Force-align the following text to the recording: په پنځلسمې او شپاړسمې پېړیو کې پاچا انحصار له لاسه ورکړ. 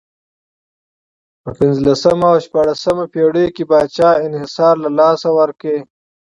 په 1.41 1.49
پنځلسمې 1.57 2.25
او 2.31 2.37
شپاړسمې 2.45 3.05
پېړیو 3.13 3.53
کې 3.55 3.63
پاچا 3.69 4.09
انحصار 4.25 4.75
له 4.83 4.89
لاسه 4.99 5.27
ورکړ. 5.39 5.75